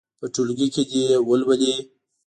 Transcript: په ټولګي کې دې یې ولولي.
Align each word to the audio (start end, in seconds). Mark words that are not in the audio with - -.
په 0.19 0.25
ټولګي 0.33 0.67
کې 0.73 0.83
دې 0.89 1.01
یې 1.09 1.17
ولولي. 1.27 1.73